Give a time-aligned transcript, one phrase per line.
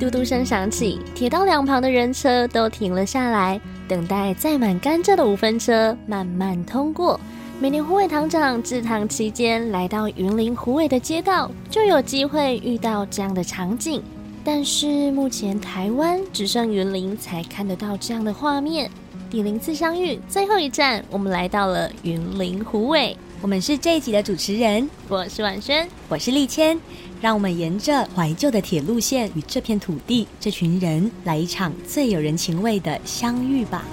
[0.00, 7.18] 嘟嘟声响起，铁道两旁的人车都停了下来，等待载满甘蔗的五分车慢慢通过。
[7.60, 14.02] 每年虎尾堂长制糖期间来到云林虎尾的街道，就有机会遇到这样的场景。
[14.42, 18.90] 但是目前台湾只剩云林才看得到这样的画面。
[19.30, 23.16] 第零次相遇，最后一站，我们来到了云林虎尾。
[23.44, 26.80] 我们是这一集的主持人，我是婉萱，我是丽谦。
[27.20, 33.84] 让我们沿着怀旧的铁路线，与这片土地、这群人，来一场最有人情味的相遇吧。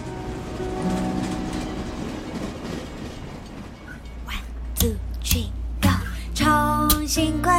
[4.26, 4.40] One
[4.80, 5.48] two three
[5.82, 5.90] go，
[6.34, 7.52] 重新归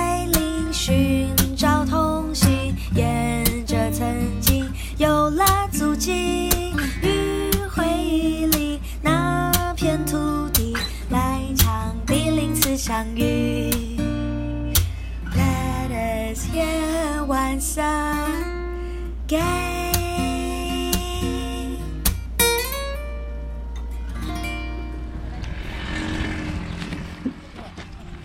[12.84, 13.70] 相遇。
[15.36, 18.42] Let us hear one song
[19.28, 19.92] again。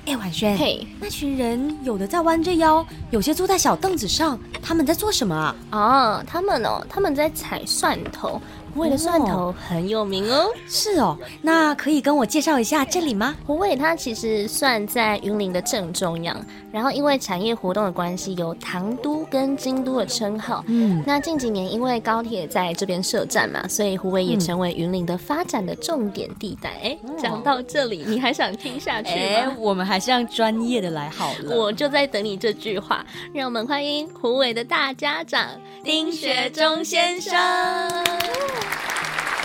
[0.08, 5.56] 哎，婉萱，嘿，那群人有的在弯着腰，有些坐在小凳子上，他们在做什么啊？
[5.70, 8.42] 啊，他们哦，他们在采蒜头。
[8.74, 10.50] 虎尾的蒜头很有名哦。
[10.68, 13.36] 是哦，那可以跟我介绍一下这里吗？
[13.46, 16.38] 虎尾它其实算在云林的正中央，
[16.72, 20.64] 然后因为产业活动的关系，有唐都跟京都的称号。
[20.68, 26.70] 嗯，那近几年因为高铁在这边设站嘛，所以虎尾也成为云林的发展的重点地带。
[26.84, 29.16] 哎，讲到这里，你还想听下去吗？
[29.16, 31.56] 哎，我们还是让专业的来好了。
[31.56, 33.06] 我就在等你这句话。
[33.34, 35.48] 让我们欢迎虎尾的大家长
[35.84, 37.34] 丁学忠先生。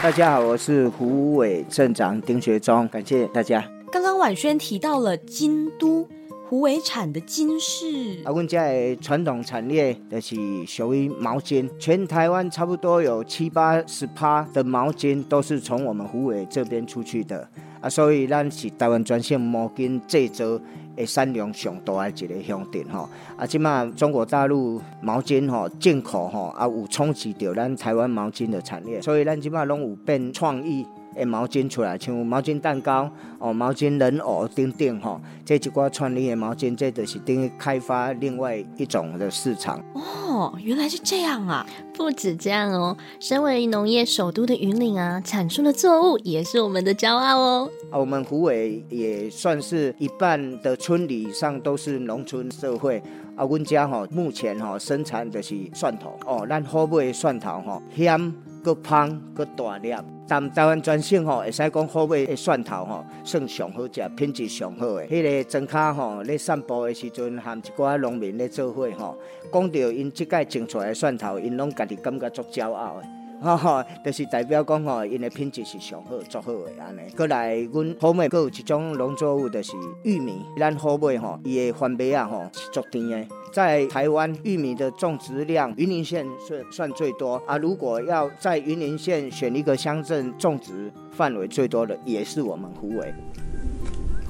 [0.03, 3.65] 大家好，我是胡伟镇长丁学忠，感谢大家。
[3.91, 6.09] 刚刚婉轩提到了京都，
[6.53, 7.87] 虎尾产的金饰
[8.27, 10.37] 啊，我们家的传统产业就是
[10.67, 17.49] 属于毛巾，全台湾差不多有七八十趴的毛巾都是从我们虎尾这边出去的
[17.81, 20.61] 啊，所以咱是台湾专线毛巾制造。
[20.97, 30.87] 诶，产量上大的一个乡镇吼，啊，即马中国大陆毛巾吼进口吼，啊有冲击到咱台湾毛巾的产业，所以咱即马拢有变创意。
[31.15, 39.83] 诶，毛巾出来，像毛巾蛋糕、哦，毛巾人偶等等吼，这几挂创立的毛巾，这都是等于开发另外一种的市场。
[39.95, 41.67] 哦，原来是这样啊！
[41.95, 47.71] 不止这样哦，身为农业首都的云岭啊，产出的作物也是我们的骄傲哦。
[47.91, 53.03] 啊，我们湖尾也算是一半的村里以上都是农村社会。
[53.35, 58.33] 啊，阮家吼目前吼生产的是蒜头哦，咱好买的蒜头吼香。
[58.63, 59.93] 个芳个大粒，
[60.29, 65.07] 但台湾全省吼会使讲好买的蒜头吼，算上好食，品质上好的。
[65.07, 69.17] 迄个庄卡吼咧散步的时阵，含一寡农民咧做伙吼，
[69.53, 73.22] 讲到因即届种出来的蒜头，因拢家己感觉足骄傲的。
[73.43, 77.01] 吼吼，就是代表讲吼，因的品质是上好、足好的安尼。
[77.17, 79.73] 过来，阮好买，阁有一种农作物，就是
[80.05, 80.45] 玉米。
[80.57, 83.27] 咱好买吼，伊的番麦啊吼是足甜的。
[83.53, 87.59] 在台湾，玉米的种植量，云林县算算最多啊。
[87.59, 93.13] 如果要在云林县选一个乡镇种植范围最多的，也是我们湖尾。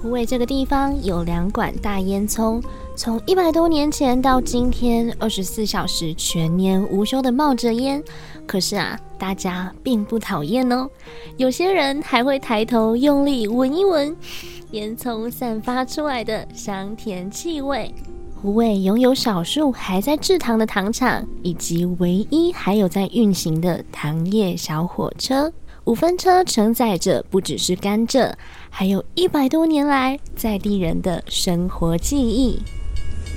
[0.02, 2.60] 湖尾这个地方有两管大烟囱，
[2.96, 8.02] 从一百多年前到今天，二十四小时全年无休的冒着烟。
[8.44, 10.90] 可是啊，大家并不讨厌哦，
[11.36, 14.14] 有些人还会抬头用力闻一闻
[14.72, 17.94] 烟囱散发出来的香甜气味。
[18.42, 25.52] 湖尾拥有少数还在制糖的糖厂，以及唯一还有在运行的糖业小火车。
[25.84, 28.32] 五分车承载着不只是甘蔗，
[28.74, 32.58] 还有一百多年来在地人的生活记忆。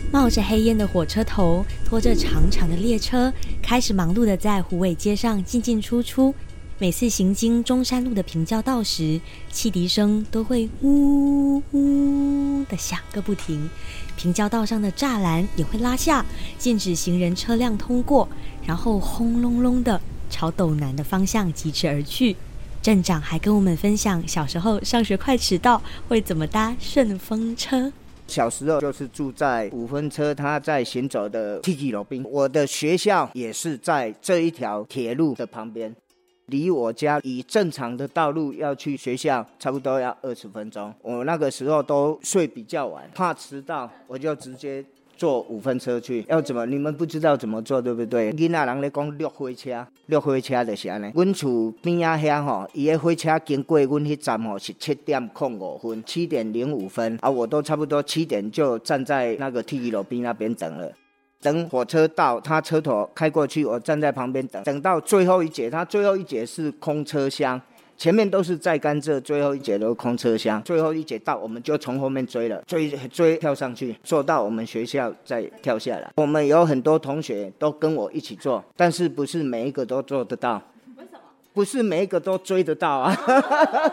[0.09, 3.31] 冒着黑烟的火车头，拖着长长的列车，
[3.61, 6.33] 开始忙碌的在湖尾街上进进出出。
[6.77, 9.19] 每次行经中山路的平交道时，
[9.51, 13.69] 汽笛声都会呜呜的响个不停。
[14.15, 16.25] 平交道上的栅栏也会拉下，
[16.57, 18.27] 禁止行人车辆通过，
[18.65, 19.99] 然后轰隆隆的。
[20.27, 22.35] 朝斗南的方向疾驰而去。
[22.85, 27.91] 镇长还跟我们分享小时候上学快迟到会怎么搭顺风车。
[28.27, 32.23] 小时候就是住在五分车，他在行走的 T G 楼边。
[32.29, 35.95] 我的学校也是在这一条铁路的旁边，
[36.45, 40.93] 离我家以正常的道路要去学校，差不多要二十分钟。
[41.01, 44.85] 我那个时候都睡比较晚，怕迟到，我就直接。
[45.17, 46.65] 坐五分车去，要怎么？
[46.65, 48.31] 你们不知道怎么做，对不对？
[48.33, 51.11] 囡仔人咧讲绿火车，绿火车就是安尼。
[51.13, 60.91] 阮厝边仔遐吼，伊个火车经过阮迄站吼是七点零五分，七点零五分啊，我都差不多七点就站在那个 T 一楼边那边等了。
[61.41, 67.61] 等火车到，他车头开过去，我站在旁边等，等到最后一节，他最后一节是空车厢。
[67.97, 70.61] 前面都是在甘蔗，最后一节都空车厢。
[70.63, 76.11] 最后一节到，我们就从后面追了，追追跳上去，坐到我们学校再跳下来。
[76.15, 80.61] 我们有很多同学都跟我一起坐，但是不是每一个都做得到？
[80.97, 81.19] 为什么？
[81.53, 83.15] 不是每一个都追得到啊？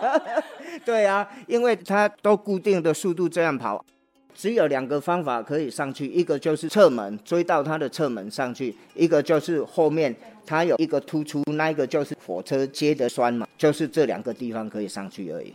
[0.84, 3.84] 对啊，因为他都固定的速度这样跑。
[4.34, 10.14] 只有两个方法可以上去，一个就是侧门追到它的侧门上去，一个就是后面
[10.46, 15.54] 它有一个突出，那一个就是火车接的栓嘛，就是这两个地方可以上去而已。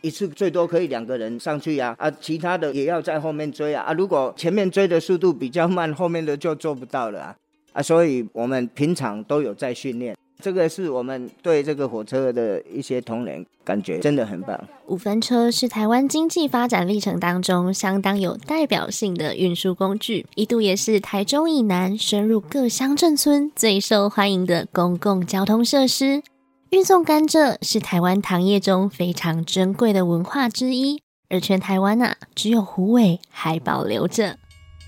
[0.00, 7.36] 一次最多可以两个人上去呀，啊，其他的也要在后面追啊，啊，如果前面追的速度比较慢，后面的就做不到了啊，
[7.72, 10.14] 啊，所以我们平常都有在训练。
[10.40, 14.58] 这个是我们对这个火车的一些同仁感觉真的很棒。
[14.86, 26.22] 五分车是台湾经济发展历程当中相当有代表性的运输工具，一度也是台中以南深入各乡镇村最受欢迎的公共交通设施。
[26.70, 31.00] 运送甘蔗是台湾糖业中非常珍贵的文化之一，
[31.30, 34.36] 而全台湾啊，只有虎尾还保留着。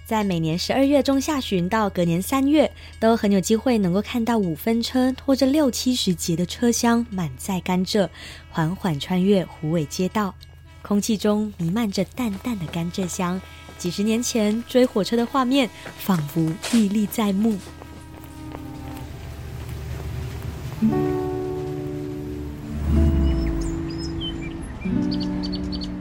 [0.06, 2.70] 在每年十二月中下旬到隔年三月，
[3.00, 8.08] 都很有机会能够看到五分车拖着六七十节的车厢满载甘蔗，
[8.49, 10.32] 缓缓穿越虎尾街道，
[10.81, 13.41] 空气中弥漫着淡淡的甘蔗香。
[13.76, 15.69] 几十年前追火车的画面，
[15.99, 17.59] 仿佛历历在目。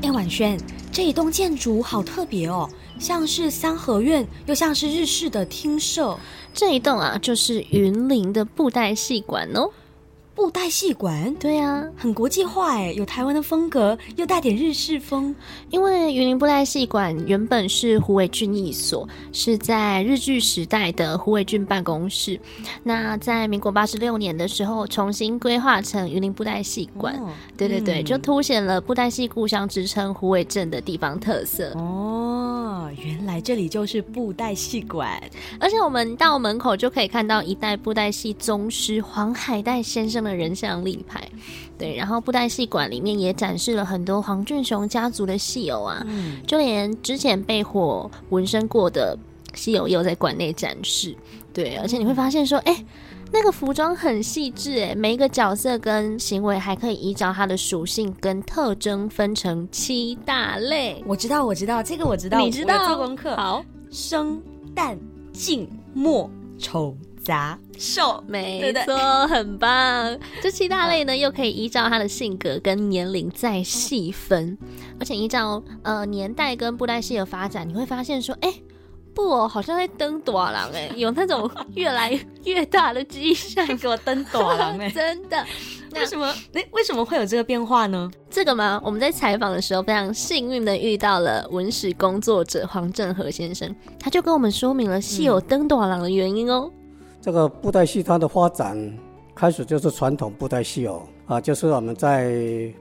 [0.03, 0.59] 哎，婉萱，
[0.91, 2.69] 这一栋建筑好特别哦。
[2.99, 6.17] 像是三合院，又像是日式的厅舍。
[6.53, 9.69] 这一栋啊，就是云林的布袋戏馆哦。
[10.33, 15.33] 布袋戏馆，对啊，很国际化哎，有台湾的风格，又带点日式风。
[15.69, 22.37] 因为云林布袋戏馆原本是胡伟俊一所，是在日据时代的胡伟俊办公室。
[22.83, 27.17] 那在民国八十六年的时候，重新规划成云林布袋戏馆。
[27.55, 31.71] 对对对，就凸显了布袋戏故乡之称胡伟镇的地方特色。
[31.75, 32.54] 哦，
[32.97, 35.21] 原来这里就是布袋戏馆，
[35.59, 40.25] 而且我们到门口就可以看到一代布袋戏宗师黄海岱先生。
[40.25, 41.21] 的人像立牌，
[41.77, 46.03] 对，然后布袋戏馆里面也展示了很多黄俊雄家族的戏偶啊，
[46.47, 49.15] 就连之前被火纹身过的
[49.53, 51.15] 戏偶也有在馆内展示，
[51.55, 52.85] 对，而且你会发现说，哎，
[53.31, 61.01] 那个服装很细致，哎，每一个角色跟行为还可以依照它的属性跟特征分成七大类。
[61.07, 62.85] 我知道，我知道，这个我知道，你知道？
[62.85, 64.43] 做功课，好，生、
[64.75, 64.97] 旦、
[65.31, 66.29] 净、末、
[66.59, 66.95] 丑。
[67.25, 70.15] 杂瘦，没错， 很棒。
[70.43, 74.55] 这七大类呢，又可以依照他的性格跟年龄再细分，
[74.99, 78.53] 而且依照呃年代跟布袋戏的发展，你会发现说，哎，
[79.15, 85.43] 布偶好像在登短廊，哎， 有那种越来越大的迹象，给我登短廊，哎， 真的。
[85.93, 86.25] 为什么？
[86.53, 88.11] 哎，为什么会有这个变化呢？
[88.29, 88.81] 这个吗？
[88.83, 96.69] 我们在采访的时候非常幸运的遇到了文史工作者黄正和先生，他就跟我们说明了戏有登短廊的原因哦。
[97.21, 98.77] 这个布袋戏它的发展
[99.33, 102.29] 开始就是传统布袋戏哦，啊，就是我们在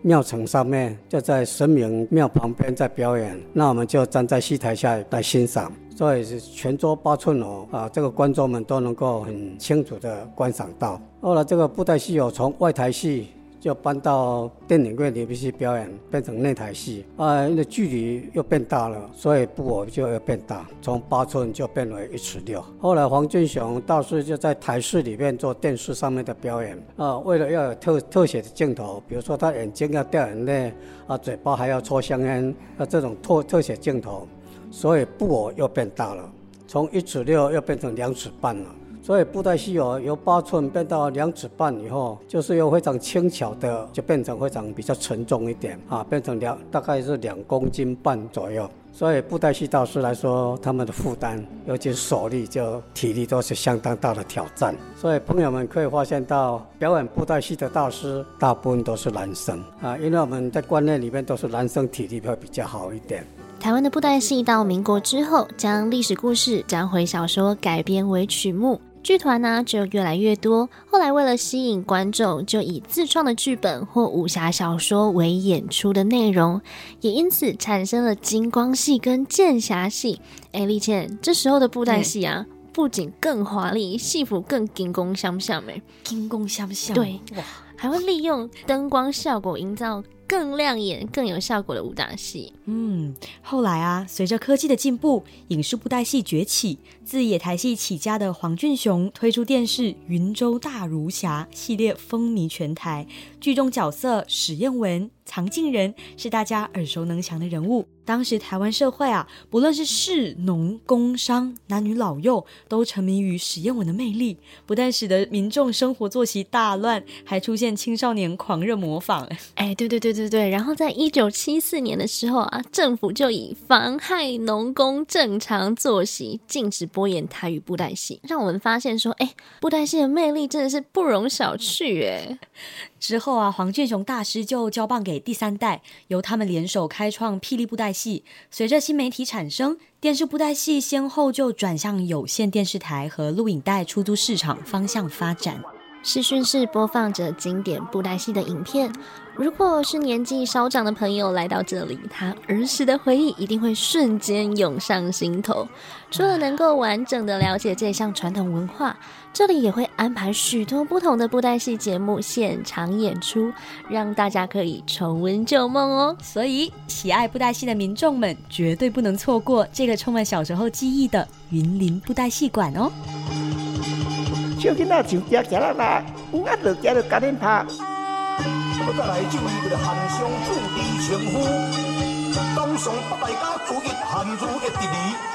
[0.02, 11.00] 庙城上面，就在神明庙旁边在表演，那我们就站在戏台下来欣赏，所以是全桌八寸哦，啊，这个观众们都能够很清楚的观赏到。
[11.20, 13.28] 后来这个布袋戏哦，从外台戏。
[13.64, 22.62] 就搬到电影院里面去表演，变成内台戏啊，因为距离又变大了，所以布偶就要变大，从八寸就变为一尺六。
[22.78, 30.70] 后来黄俊雄道士就在台视里面做电视上面的表演啊，为了要有特特写的镜头，比如说他眼睛要掉眼泪
[31.06, 34.28] 啊，嘴巴还要抽香烟啊，这种特特写镜头，
[34.74, 36.28] 所以布偶又变大了，
[36.66, 38.66] 从一尺六又变成两尺半了。
[39.00, 48.68] 所以布袋戏偶，由八寸变到两尺半以后，就是又非常轻巧的，就变成非常比较沉重一点啊，变成两大概是两公斤半左右。
[48.92, 54.74] 所以布袋戏大师来说，他们的负担，尤其手力就体力都是相当大的挑战。
[54.96, 63.24] 所以朋友们可以发现到，表演布袋戏的大师大部分都是男生啊，因为我们在观念里面都是男生体力会比较好一点。
[63.64, 68.78] 台湾的布袋戏到民国之后，将历史故事将回小说改编为曲目。
[69.02, 76.60] 剧团呢就越来越多，后来为了吸引观众，就以自创的剧本或武侠小说为演出的内容，
[77.00, 80.20] 也因此产生了金光戏跟剑侠戏。
[80.52, 87.42] 哎，丽倩，这时候的布袋戏啊，不仅更华丽，戏服更金光相像，哎，金光相像，对，哇，
[87.78, 92.52] 还会利用灯光效果营造更亮眼、更有效果的武打戏。
[92.66, 103.06] 嗯，后来啊，随着科技的进步，影视布袋戏崛起，自野台戏起家的黄俊雄推出电视《云州大儒侠》系列，风靡全台。
[103.40, 107.86] 剧中角色史艳文、藏镜人是大家耳熟能详的人物。
[108.06, 119.26] 当时台湾社会啊，不论是士农工商、男女老幼，都沉迷于史艳文的魅力，不但使得民众生活作息大乱，还出现青少年狂热模仿。
[119.54, 120.48] 哎，对对对对对。
[120.48, 132.38] 然后在一九七四年的时候啊，政府就以妨害农工正常作息，禁止播演台语布袋戏，让我们发现说，哎，布袋戏的魅力真的是不容小觑哎。
[132.98, 138.24] 之后啊，黄俊雄大师就交棒给第三代，由他们联手开创霹雳布袋戏。
[138.50, 145.62] 随着新媒体产生，电视布袋戏先后就转向有线电视台和录影带出租市场方向发展。
[146.04, 148.92] 视讯室播放着经典布袋戏的影片。
[149.34, 155.66] 如果是年纪稍长的朋友来到这里，他儿时的回忆一定会瞬间涌上心头。
[156.10, 158.94] 除了能够完整的了解这项传统文化，
[159.32, 163.50] 这里也会安排许多不同的布袋戏节目现场演出，
[163.88, 166.16] 让大家可以重温旧梦哦。
[166.22, 172.92] 所以，喜爱布袋戏的民众们绝对不能错过这个充满小时候记忆的云林布袋戏馆哦。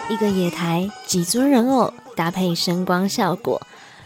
[0.09, 3.62] 一个野台，几尊人偶搭配声光效果，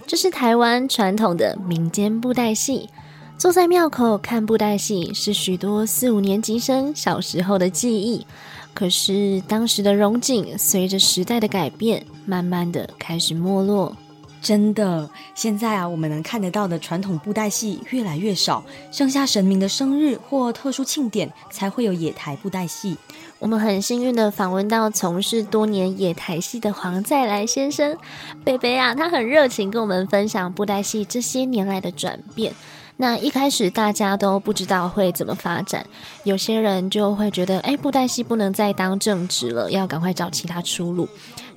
[0.06, 2.90] 这是台湾传统的民间布袋戏。
[3.38, 8.28] 坐在庙口看布袋戏，是许多四五年级生小时候的记忆。
[8.74, 13.96] 可是当时的荣景，随着时代的改变，慢慢的开始没落。
[14.44, 22.98] 真的，现在啊，我们能看得到的传统布袋戏越来越少，剩下神明的生日或特殊庆典才会有野台布袋戏。
[23.40, 27.98] 我们很幸运的访问到从事多年野台戏的黄再来先生，
[28.44, 32.54] 贝贝啊，他很热情跟我们分享布袋戏这些年来的转变。
[32.98, 35.86] 那一开始大家都不知道会怎么发展，
[36.26, 41.08] 有些人就会觉得，哎，布袋戏不能再当正职了，要赶快找其他出路。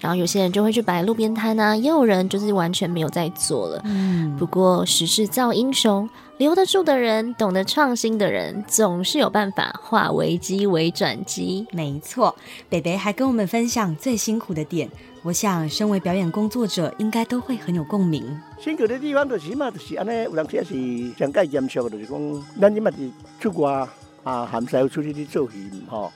[0.00, 3.80] 然后有些人就会去摆路边摊啊，也有人就是完全没有在做了。
[3.84, 11.66] 嗯，不过时势造英雄，留得住的人，懂得创新的人，总是有办法化危机为转机。
[11.72, 12.34] 没错，
[12.68, 14.88] 北北还跟我们分享最辛苦的点，
[15.22, 18.24] 我想身为表演工作者，应该都会很有共鸣。
[18.60, 20.74] 辛苦的地方就是嘛，就是安尼，有人也是
[21.18, 23.10] 上界严肃，就是讲，咱即嘛是
[23.40, 25.56] 出国啊，含西出去去做戏
[25.88, 26.12] 吼，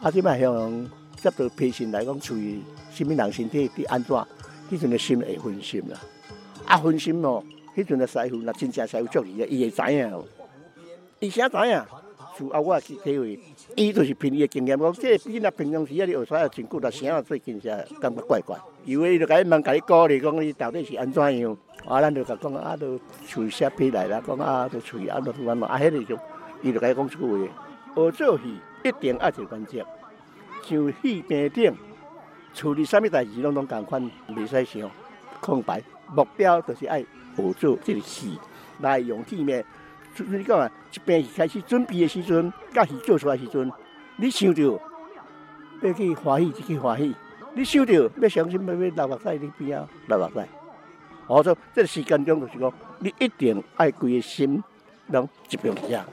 [0.00, 0.90] 啊，即嘛向
[1.22, 2.60] 接到培训来讲，处于。
[2.92, 4.16] 什么人身体伫安怎？
[4.70, 5.98] 迄阵的心会分心啦，
[6.64, 7.42] 啊分心哦，
[7.74, 10.24] 迄阵的师傅那真正师傅足伊个，伊会知影哦。
[11.18, 11.82] 伊啥知影？
[12.38, 13.40] 就啊，我去体会，
[13.74, 18.56] 伊就是凭伊的经验讲，这比那平常时啊，你学啥真久，但声啊最近才感觉怪怪。
[18.84, 21.56] 以为伊就甲伊问，甲伊鼓励讲，伊到底是安怎样？
[21.86, 26.18] 啊，咱就甲讲啊，都厝写批来啦，讲啊，都厝安怎安怎，啊，迄个就
[26.62, 27.52] 伊就甲伊讲出句话：
[27.96, 28.44] 学做戏
[28.84, 29.84] 一定爱一关键，
[30.62, 31.74] 像戏边顶。
[32.52, 34.90] 处理什么代志拢拢共款，袂使想
[35.40, 35.80] 空白。
[36.12, 37.00] 目标就是爱
[37.36, 38.36] 学做这个戏，
[38.80, 39.64] 来用体面。
[40.16, 43.70] 你讲啊，一边开始准备的时阵，甲戏做出来时阵，
[44.16, 44.80] 你想着
[45.80, 47.14] 要去欢喜就去欢喜，
[47.54, 50.48] 你想着要相信要要流目屎，你边啊流目屎。
[51.28, 54.60] 我说这个时间中就是讲，你一定爱规个心
[55.06, 56.04] 拢集中下。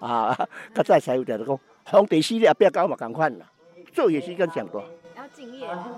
[0.00, 0.36] 啊，
[0.74, 3.46] 较早师傅就讲，皇帝死了，不要搞嘛共款啦，
[3.92, 4.82] 做嘢时间长多。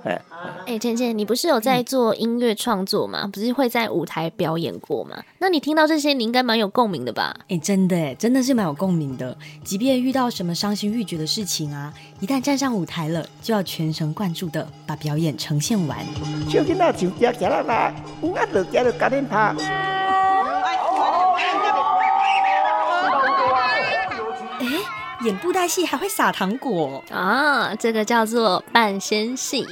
[0.05, 0.21] 哎，
[0.67, 3.29] 哎，倩倩，你不是有在做音乐创作吗？
[3.33, 5.17] 不是会在舞台表演过吗？
[5.39, 7.35] 那你听到这些，你应该蛮有共鸣的吧？
[7.49, 9.37] 哎，真的，哎，真的是蛮有共鸣的。
[9.65, 15.99] 即便遇到什么伤心欲绝的事情啊，一旦站上舞台了，就要全神贯注的把表演呈现完。
[25.25, 27.75] 演布袋戏还会撒糖果啊！
[27.77, 29.67] 这个叫做半仙戏。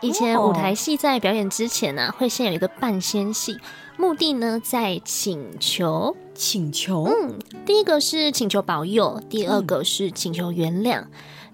[0.00, 3.58] 以前舞台戏在表演之前呢，会先有一个半仙戏，
[3.96, 7.04] 目的呢在请求，请求。
[7.04, 7.34] 嗯，
[7.66, 11.02] 第一个是请求保佑，第二个是请求原谅。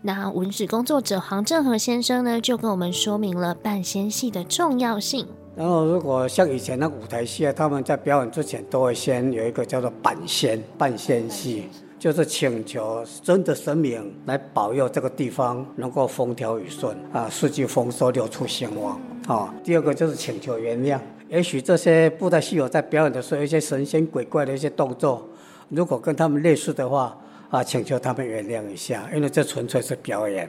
[0.03, 5.27] 那文史工作者黄正和先生呢，就跟我们说明了半仙戏的重要性。
[5.57, 11.69] 然后，如果像以前那舞台戏啊，他们在表演之前都会先有一个叫做半仙半仙戏。
[11.99, 19.53] 就是请求真的神明来保佑这个地方能够风调雨顺啊，四季丰收，六畜兴旺啊。
[19.65, 25.27] 第二个就是请求原谅，也许这些布袋戏友在表演的时候，一些神仙鬼怪的一些动作，
[25.71, 27.19] 如果跟他们类似的话，
[27.51, 30.49] 啊，请求他们原谅一下，因为这纯粹是表演，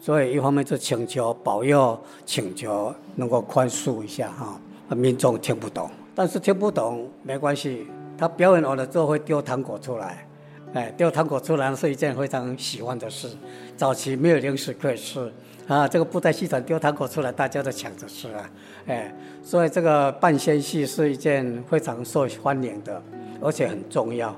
[0.00, 4.58] 所以一方面是请求保佑，请求能够宽恕一下哈。
[4.88, 7.86] 啊，民众听不懂，但是听不懂没关系，
[8.16, 10.26] 他表演完了之后会丢糖果出来，
[10.74, 13.28] 哎，丢糖果出来是一件非常喜欢的事。
[13.76, 15.32] 早期没有零食可以吃
[15.68, 18.50] 啊，这个布袋戏团丢糖果出来，大家都抢着吃啊，
[18.86, 23.02] 哎，所以这个半仙戏是一件非常受欢迎的，
[23.40, 24.36] 而且很重要。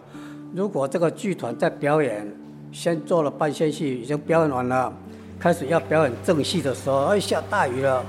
[0.54, 2.26] 如果这个剧团在表演，
[2.72, 4.92] 先做了半仙戏，已经表演完了，
[5.38, 8.04] 开始要表演正戏的时候，哎，下大雨了，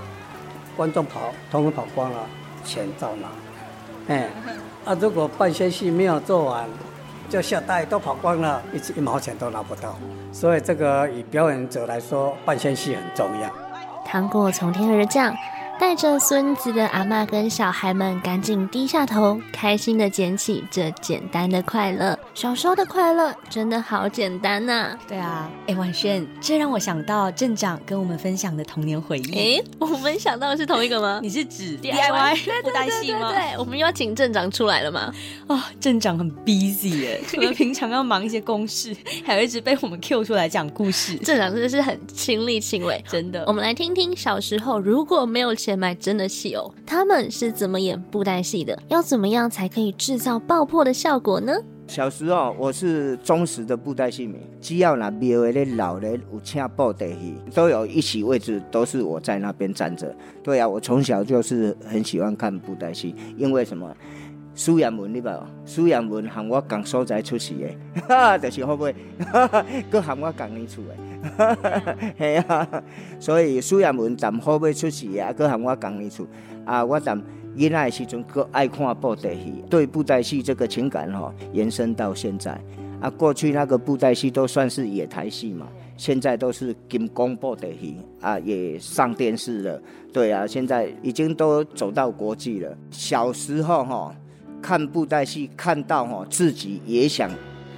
[0.77, 2.27] 观众跑，通通跑光了，
[2.63, 3.27] 钱照拿。
[4.07, 4.29] 哎，
[4.85, 6.67] 啊，如果半仙戏没有做完，
[7.29, 9.95] 就下袋都跑光了，一一毛钱都拿不到。
[10.31, 13.49] 所以这个以表演者来说，半仙戏很重要。
[14.05, 15.33] 糖果从天而降。
[15.79, 22.19] 带着孙子的阿妈跟小孩们赶紧低下头，开心的捡起这简单的快乐。
[22.35, 24.97] 小时候的快乐真的好简单呐！
[25.07, 29.57] 对啊，哎，婉萱，这让我想到镇长跟我们分享的童年回忆。
[29.57, 31.19] 哎，我们想到的是同一个吗？
[31.21, 33.33] 你是指 DIY 布袋戏吗？
[33.33, 35.13] 对，我们又要请镇长出来了吗？
[35.47, 38.95] 哦，镇长很 busy 哎，除了平常要忙一些公事，
[39.25, 41.17] 还要一直被我们 Q 出来讲故事。
[41.17, 43.43] 镇长真的是很亲力亲为，真的。
[43.47, 45.79] 我们来听听小时候如果没有钱。
[45.79, 48.77] 买真的戏哦，他们是怎么演布袋戏的？
[48.89, 51.53] 要怎么样才可以制造爆破的效果呢？
[51.89, 60.15] 小时候我是忠实的布袋戏迷，只要那庙的老人有请布袋戏，都有一席位置，都是我在那边站着。
[60.43, 63.91] 对啊，我从小就是很喜欢看布袋戏，因为什么？
[64.53, 68.93] 苏阳文你吧，苏阳文喊我讲所在出席的，哈， 就是会不会？
[69.89, 71.57] 搁喊我讲你厝的，
[72.19, 72.83] 系啊。
[73.19, 76.27] 所以苏阳文站好尾出席啊，搁喊我讲你厝
[76.65, 76.85] 啊。
[76.85, 77.19] 我站
[77.55, 82.59] 囡仔的时阵，搁爱看布袋戏，对布袋戏这个情感哈，延伸到现在
[83.01, 83.09] 啊。
[83.09, 89.81] 过去那个布袋戏都算是野台戏嘛，现在都是金光布袋戏啊，也上电视了。
[90.13, 92.77] 对啊，现在已经都走到国际了。
[92.91, 94.15] 小时候哈。
[94.61, 97.31] 看布袋戏，看到哈自己也想，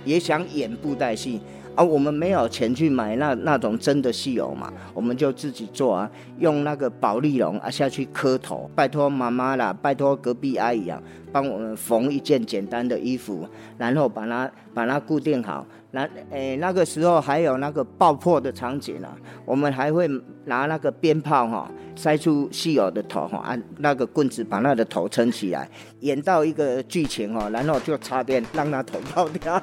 [0.03, 1.39] 也想演布袋戏，
[1.75, 15.65] 啊我们没有钱去买那那种真的戏偶嘛，我们就自己做啊，用那个宝丽龙啊下去磕头，拜托妈妈啦，拜托隔壁阿姨啊，帮我们缝一件简单的衣服，然后把它把它固定好。
[15.93, 20.10] 那诶，那个时候还有那个爆破的场景啊，我们还会
[20.45, 29.62] 拿那个鞭炮哈，塞出戏友的头哈，按那个棍子把那个头撑起来，演到一个剧情哈，然后就插电让他头爆掉。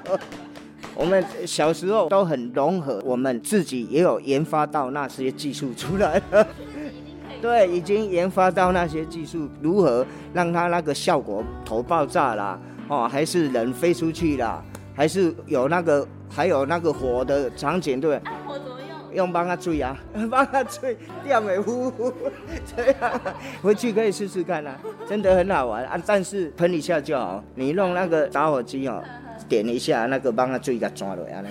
[0.95, 6.47] 我们小时候都很融合，我们自己也有研发到那些技术出来了。
[7.41, 14.63] 对，已经研发到那些技术，如何让它那个效果头爆炸啦，哦，还是人飞出去啦，
[14.95, 16.07] 还是有那个。
[16.31, 18.31] 还有那个火的场景，对不对？
[18.47, 19.15] 火怎么用？
[19.15, 19.97] 用帮他吹啊，
[20.31, 22.13] 帮他吹，吊尾呼呼，
[22.77, 23.21] 这样
[23.63, 24.77] 回去可以试试看啊，
[25.09, 25.99] 真的很好玩啊。
[26.07, 29.03] 但是喷一下就好，你弄那个打火机哦，
[29.49, 31.43] 点一下那个帮他追个抓了呀，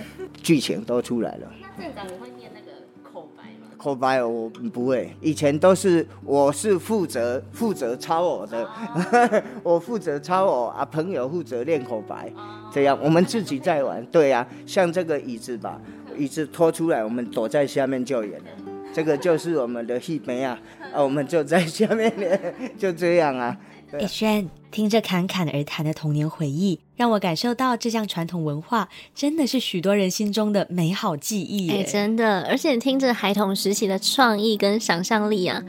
[0.42, 1.52] 剧情都出来了。
[1.76, 3.66] 那镇长你会念那个口白吗？
[3.76, 8.68] 口白我不会，以前都是我是负责负责抄我的，
[9.62, 12.32] 我负责抄我啊，朋友负责练口白。
[12.72, 15.80] 这样，我们自己在玩，对呀，像这个椅子吧，
[16.16, 18.46] 椅子拖出来，我们躲在下面就演了。
[18.92, 20.58] 这个就是我们的戏梅啊，
[20.92, 23.56] 啊，我们就在下面演， 就这样啊。
[24.00, 31.70] 逸轩，听着侃侃而谈的童年回忆，让我感受到这项传统文化真的是许多人心中的美好记忆。
[31.70, 35.62] 哎，真的，而且听着孩童时期的创意跟想象力啊，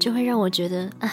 [0.00, 1.12] 就会让我觉得啊，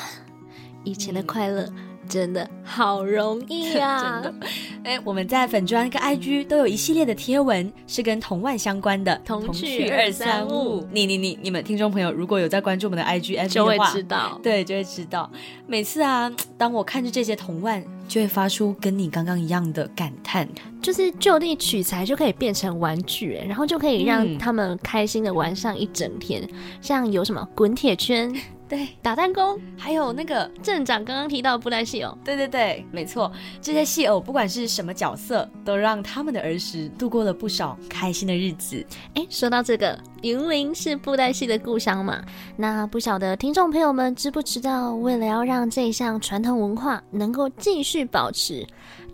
[0.83, 1.67] 以前的快乐。
[2.07, 4.21] 真的好容易啊！
[4.23, 4.47] 真的，
[4.83, 9.19] 哎，我们在粉砖跟 IG 都有一系列的贴文，是跟同万相关的。
[9.25, 15.29] 童趣二三五，你你你你们听众朋友，如果有在关注我们的 IG，就会知道，对，就会知道。
[15.67, 20.47] 每次啊，当我看着这些童万，就会发出跟你刚刚一样的感叹，
[20.81, 26.47] 就是就地取材就可以变成玩具，然后就可以让他们开心的玩上一整天。
[26.81, 28.33] 像有什么滚铁圈。
[28.67, 38.83] 对，打弹弓，还有那个镇长刚刚提到布袋戏偶，对对对，没错，这些戏偶不管是什么角色，都让他们的儿时度过了不少开心的日子。
[39.13, 42.23] 哎，说到这个，云林是布袋戏的故乡嘛？
[42.57, 48.65] 那不晓得听众朋友们知不知道，为了要让这项传统文化能够继续保持，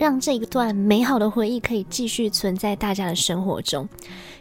[0.01, 3.87] 让这一段美好的回忆可以继续存在大家的生活中。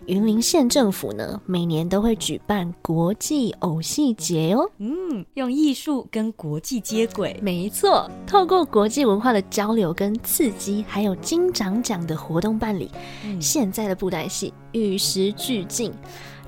[0.07, 4.67] 云林县政府呢，每年都会举办国际偶戏节哦。
[4.79, 12.91] 嗯，用艺术跟国际接轨，没错，透过国际文化的交流跟刺激，还有金长奖的活动办理，
[13.39, 15.93] 现在的布袋戏与时俱进。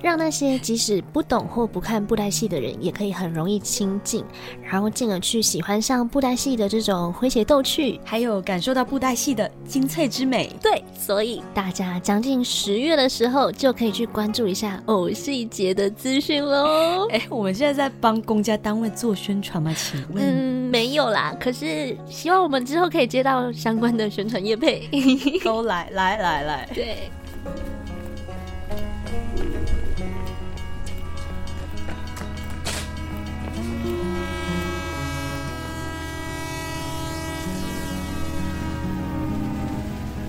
[0.03, 4.21] 让那些即使不懂或不看布袋戏的人，也可以很容易亲近，
[4.61, 10.53] 然后进而去喜欢上布袋戏的这种诙谐逗趣，还有感受到布袋戏的精粹之美。
[10.61, 17.07] 对，所以大家将近十月的时候，就可以去关注一下偶戏节的资讯喽。
[17.15, 19.73] 哎，我们现在在帮公家单位做宣传吗？
[19.73, 20.21] 请问？
[20.21, 21.33] 嗯，没有啦。
[21.39, 24.89] 可是希望我们之后可以接到相关的宣传业配，
[25.45, 27.09] 都来来来来，对。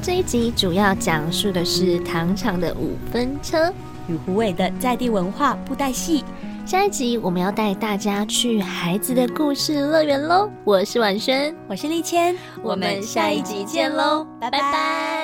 [0.05, 3.73] 这一集主要讲述的是糖厂的五分车
[4.07, 6.23] 与胡伟的在地文化布袋戏。
[6.67, 10.51] 下一集我们要带大家去孩子的故事乐园喽！
[10.62, 14.61] 我是婉萱，我是丽谦，我们下一集见喽，拜拜。
[14.61, 15.23] 收听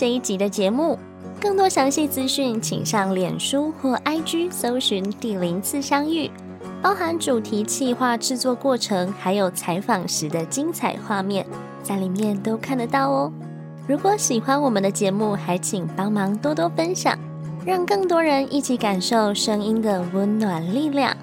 [0.00, 0.98] 这一集的节目，
[1.38, 6.30] 更多详细资讯，请上脸书或 IG 搜寻“地灵次相遇”，
[6.80, 11.44] 包含主题企划、制作过程，还有采访时的精彩画面，
[11.82, 13.30] 在里面都看得到哦。
[13.86, 17.18] 如果喜欢我们的节目，还请帮忙多多分享，
[17.66, 21.14] 让更多人一起感受声音的温暖力量。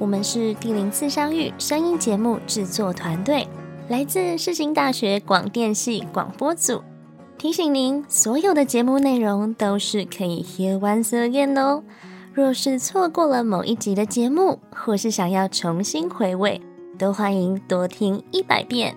[0.00, 3.46] 我们是地灵次相遇声音节目制作团队，
[3.88, 6.82] 来自世新大学广电系广播组。
[7.38, 11.82] 提醒您，所有的节目内容都是可以 hear once again 哦。
[12.32, 16.60] 若是错过了某一集的节目，或是想要重新回味，
[16.98, 18.94] 都欢迎多听一百遍。